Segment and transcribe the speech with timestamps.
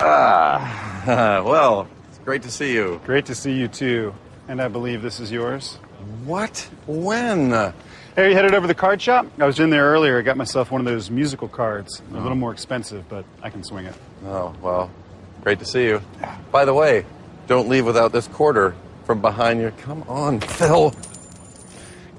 [0.00, 3.00] Ah, well, it's great to see you.
[3.04, 4.14] Great to see you too.
[4.48, 5.76] And I believe this is yours.
[6.24, 6.68] What?
[6.86, 7.72] When?
[8.16, 9.26] Hey, you headed over to the card shop?
[9.40, 10.18] I was in there earlier.
[10.20, 12.00] I got myself one of those musical cards.
[12.10, 12.34] A little oh.
[12.36, 13.94] more expensive, but I can swing it.
[14.24, 14.88] Oh, well,
[15.42, 16.00] great to see you.
[16.52, 17.06] By the way,
[17.48, 19.72] don't leave without this quarter from behind you.
[19.78, 20.94] Come on, Phil.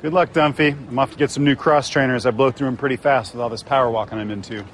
[0.01, 0.71] Good luck, Dunphy.
[0.89, 2.25] I'm off to get some new cross trainers.
[2.25, 4.66] I blow through them pretty fast with all this power walking I'm into.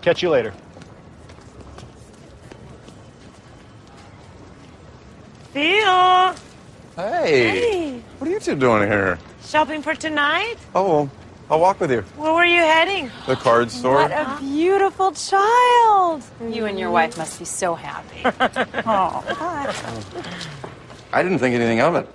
[0.00, 0.54] Catch you later.
[5.52, 6.34] Phil!
[6.96, 8.02] Hey, Hey.
[8.18, 9.18] what are you two doing here?
[9.46, 10.56] Shopping for tonight?
[10.74, 11.08] Oh,
[11.48, 12.02] I'll walk with you.
[12.16, 13.10] Where were you heading?
[13.26, 13.94] The card store.
[13.94, 16.24] What a beautiful child.
[16.50, 18.22] You and your wife must be so happy.
[18.86, 19.24] oh.
[21.12, 22.08] I didn't think anything of it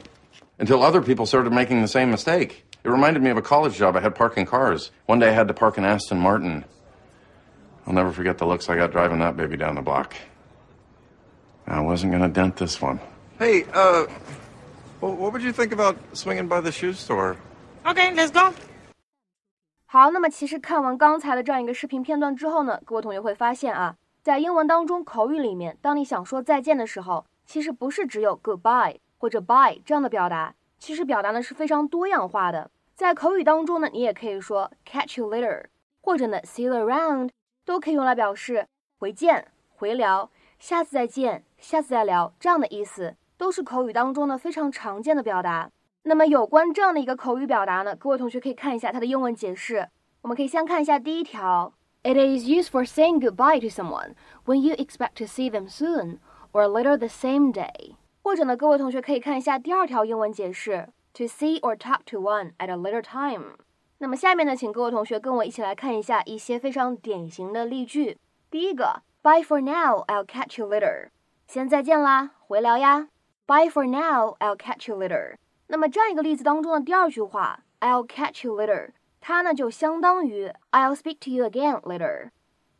[0.60, 2.66] until other people started making the same mistake.
[2.84, 4.92] It reminded me of a college job I had parking cars.
[5.06, 6.66] One day I had to park an Aston Martin.
[7.88, 10.16] I'll never forget the looks I got driving that baby down the block.
[11.68, 13.00] I wasn't going to dent this one.
[13.40, 14.06] Hey, uh,
[15.02, 17.36] well, what would you think about swinging by the shoe store?
[17.84, 18.54] Okay, let's go.
[19.86, 32.72] 好，那么其实看完刚才的这样一个视频片段之后呢，各位同学会发现啊，在英文当中口语里面，当你想说再见的时候，其实不是只有 goodbye 或者 bye 这样的表达，其实表达呢是非常多样化的。
[32.96, 35.66] 在口语当中呢，你也可以说 catch you later，
[36.02, 37.32] 或者呢 see you around，
[37.66, 38.68] 都可以用来表示
[39.00, 40.30] 回见、回聊、
[40.60, 45.71] 下次再见、下次再聊这样的意思，都是口语当中呢非常常见的表达。
[46.03, 49.89] 那么有关这样的一个口语表达呢，各位同学可以看一下它的英文解释。
[50.23, 51.73] 我们可以先看一下第一条，
[52.03, 56.19] It is used for saying goodbye to someone when you expect to see them soon
[56.53, 57.97] or later the same day。
[58.23, 63.57] 或者呢，各位同学可以看一下第二条英文解释，To see or talk to one at a later time。
[63.99, 68.19] 那么下面呢，请各位同学跟我一起来看一下一些非常典型的例句。
[68.51, 71.09] 第一个，Bye for now, I'll catch you later。
[71.47, 73.09] 先再见啦，回聊呀。
[73.51, 75.37] Bye for now, I'll catch you later。
[75.69, 78.91] 那么这样一个例子当中的第二句话，I'll catch you later，
[79.21, 82.31] 它呢就相当于 I'll speak to you again later。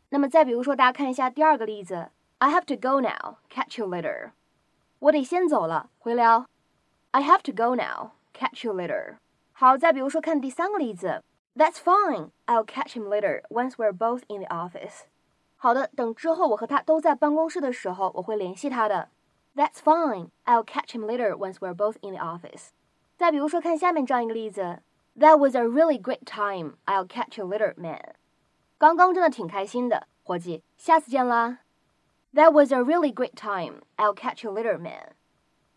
[0.09, 4.31] 那么再比如说，大家看一下第二个例子，I have to go now, catch you later。
[4.99, 6.45] 我得先走了，回聊。
[7.11, 9.17] I have to go now, catch you later。
[9.53, 11.23] 好，再比如说看第三个例子，
[11.55, 15.05] That's fine, I'll catch him later once we're both in the office。
[15.55, 19.09] 好的，等之后我和他都在办公室的时候，我会联系他的。
[19.55, 22.69] That's fine, I'll catch him later once we're both in the office。
[23.17, 24.81] 再比如说，看下面这样一个例子，
[25.19, 26.77] That was a really great time.
[26.85, 28.13] I'll catch you later, man.
[28.77, 31.59] 刚刚真的挺开心的，伙计，下次见啦。
[32.33, 33.81] That was a really great time.
[33.95, 35.13] I'll catch you later, man.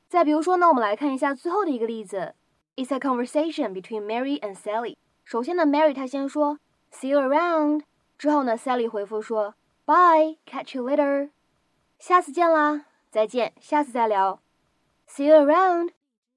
[0.09, 2.35] 再比如说呢，我们来看一下最后的一个例子，
[2.77, 4.97] It's a conversation between Mary and Sally.
[5.25, 6.59] 首先呢，Mary 她先说
[6.93, 7.85] See you around，
[8.19, 9.55] 之后呢，Sally 回复说
[9.87, 11.31] Bye, catch you later.
[11.99, 12.85] 下次见啦，
[13.16, 14.42] 再见，下次再聊。
[15.08, 15.92] See you around.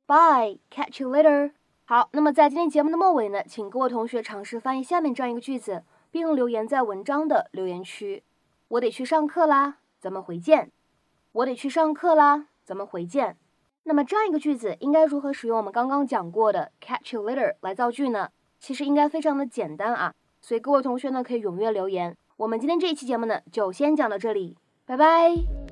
[0.07, 1.51] Bye, catch you later.
[1.85, 5.83] 好，那么在今天节目的末尾呢，请各位同学尝试翻译下面这样一个句子，
[6.13, 8.23] 并留言在文章的留言区。
[8.69, 10.71] 我得去上课啦，咱们回见。
[11.33, 13.37] 我得去上课啦，咱们回见。
[13.83, 18.31] 那么这样一个句子应该如何使用我们刚刚讲过的 catch you later 来造句呢？
[18.61, 22.17] 其实应该非常的简单啊，所以各位同学呢可以踊跃留言。
[22.37, 25.68] 我们今天这一期节目呢就先讲到这里，拜拜。